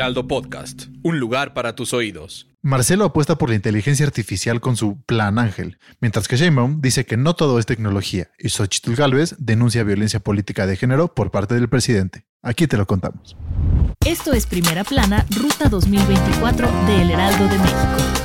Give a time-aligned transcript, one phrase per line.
[0.00, 2.48] Heraldo Podcast, un lugar para tus oídos.
[2.62, 7.18] Marcelo apuesta por la inteligencia artificial con su Plan Ángel, mientras que Sheinbaum dice que
[7.18, 11.68] no todo es tecnología y Xochitl Gálvez denuncia violencia política de género por parte del
[11.68, 12.24] presidente.
[12.40, 13.36] Aquí te lo contamos.
[14.02, 18.20] Esto es Primera Plana, Ruta 2024 de El Heraldo de México.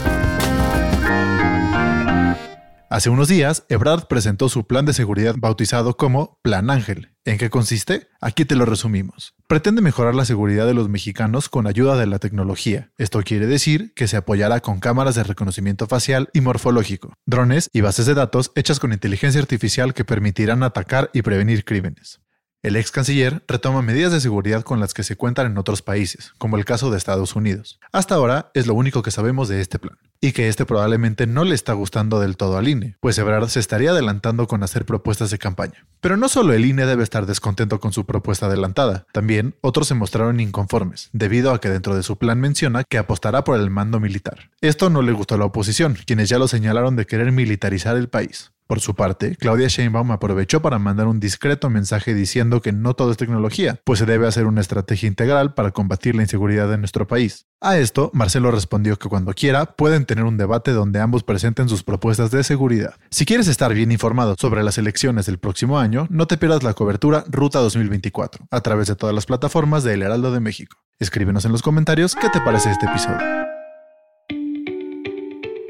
[2.95, 7.09] Hace unos días, Ebrard presentó su plan de seguridad bautizado como Plan Ángel.
[7.26, 8.08] ¿En qué consiste?
[8.21, 9.34] Aquí te lo resumimos.
[9.48, 12.93] Pretende mejorar la seguridad de los mexicanos con ayuda de la tecnología.
[12.98, 17.82] Esto quiere decir que se apoyará con cámaras de reconocimiento facial y morfológico, drones y
[17.82, 22.21] bases de datos hechas con inteligencia artificial que permitirán atacar y prevenir crímenes.
[22.66, 26.34] El ex canciller retoma medidas de seguridad con las que se cuentan en otros países,
[26.40, 27.80] como el caso de Estados Unidos.
[27.91, 31.43] Hasta ahora es lo único que sabemos de este plan, y que este probablemente no
[31.43, 35.30] le está gustando del todo al INE, pues Ebrard se estaría adelantando con hacer propuestas
[35.30, 35.86] de campaña.
[36.02, 39.93] Pero no solo el INE debe estar descontento con su propuesta adelantada, también otros se
[39.93, 43.99] mostraron inconformes, debido a que dentro de su plan menciona que apostará por el mando
[43.99, 44.49] militar.
[44.62, 48.10] Esto no le gustó a la oposición, quienes ya lo señalaron de querer militarizar el
[48.10, 48.54] país.
[48.68, 53.12] Por su parte, Claudia Sheinbaum aprovechó para mandar un discreto mensaje diciendo que no todo
[53.12, 57.05] es tecnología, pues se debe hacer una estrategia integral para combatir la inseguridad en nuestro
[57.05, 57.46] país.
[57.62, 61.84] A esto, Marcelo respondió que cuando quiera pueden tener un debate donde ambos presenten sus
[61.84, 62.96] propuestas de seguridad.
[63.12, 66.74] Si quieres estar bien informado sobre las elecciones del próximo año, no te pierdas la
[66.74, 70.78] cobertura Ruta 2024 a través de todas las plataformas de El Heraldo de México.
[71.00, 73.44] Escríbenos en los comentarios qué te parece este episodio.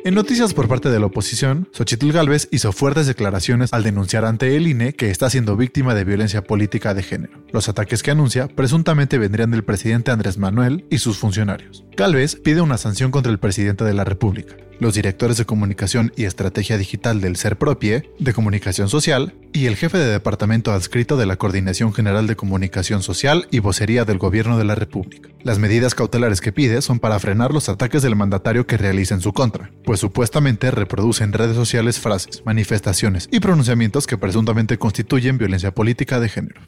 [0.06, 4.56] En noticias por parte de la oposición, Xochitl Gálvez hizo fuertes declaraciones al denunciar ante
[4.56, 7.44] el INE que está siendo víctima de violencia política de género.
[7.52, 11.86] Los ataques que anuncia presuntamente vendrían del presidente Andrés Manuel y sus funcionarios.
[11.98, 16.26] Gálvez pide una sanción contra el presidente de la República, los directores de comunicación y
[16.26, 21.26] estrategia digital del Ser Propie, de comunicación social, y el jefe de departamento adscrito de
[21.26, 25.30] la Coordinación General de Comunicación Social y Vocería del Gobierno de la República.
[25.44, 29.22] Las medidas cautelares que pide son para frenar los ataques del mandatario que realiza en
[29.22, 35.38] su contra, pues supuestamente reproduce en redes sociales frases, manifestaciones y pronunciamientos que presuntamente constituyen
[35.38, 36.62] violencia política de género.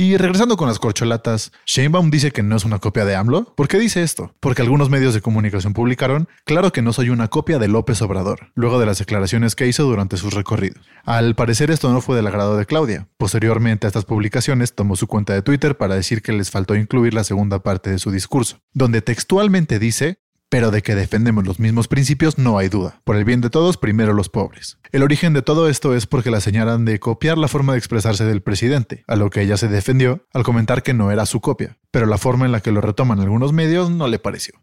[0.00, 3.52] Y regresando con las corcholatas, Sheinbaum dice que no es una copia de AMLO.
[3.56, 4.32] ¿Por qué dice esto?
[4.38, 8.52] Porque algunos medios de comunicación publicaron, claro que no soy una copia de López Obrador,
[8.54, 10.86] luego de las declaraciones que hizo durante sus recorridos.
[11.04, 13.08] Al parecer esto no fue del agrado de Claudia.
[13.16, 17.12] Posteriormente a estas publicaciones tomó su cuenta de Twitter para decir que les faltó incluir
[17.12, 21.88] la segunda parte de su discurso, donde textualmente dice, pero de que defendemos los mismos
[21.88, 23.00] principios no hay duda.
[23.04, 24.78] Por el bien de todos, primero los pobres.
[24.92, 28.24] El origen de todo esto es porque la señalan de copiar la forma de expresarse
[28.24, 31.78] del presidente, a lo que ella se defendió al comentar que no era su copia,
[31.90, 34.54] pero la forma en la que lo retoman algunos medios no le pareció.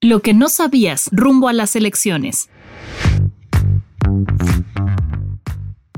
[0.00, 2.48] Lo que no sabías rumbo a las elecciones.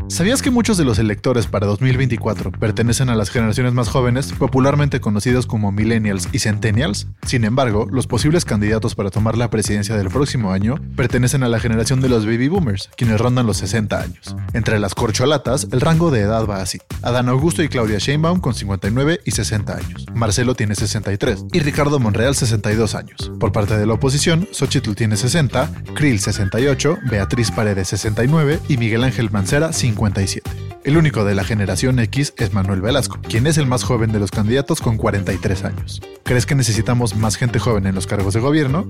[0.09, 5.01] ¿Sabías que muchos de los electores para 2024 pertenecen a las generaciones más jóvenes, popularmente
[5.01, 7.09] conocidos como millennials y centennials?
[7.27, 11.61] Sin embargo, los posibles candidatos para tomar la presidencia del próximo año pertenecen a la
[11.61, 14.35] generación de los baby boomers, quienes rondan los 60 años.
[14.55, 16.79] Entre las corcholatas, el rango de edad va así.
[17.03, 20.07] Adán Augusto y Claudia Sheinbaum con 59 y 60 años.
[20.15, 23.31] Marcelo tiene 63 y Ricardo Monreal 62 años.
[23.39, 29.05] Por parte de la oposición, Xochitl tiene 60, Krill 68, Beatriz Paredes 69 y Miguel
[29.05, 30.51] Ángel Mancera 50.
[30.85, 34.21] El único de la generación X es Manuel Velasco, quien es el más joven de
[34.21, 36.01] los candidatos con 43 años.
[36.23, 38.87] ¿Crees que necesitamos más gente joven en los cargos de gobierno?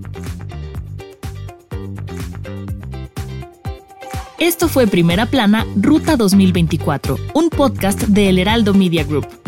[4.39, 9.48] Esto fue Primera Plana, Ruta 2024, un podcast de El Heraldo Media Group.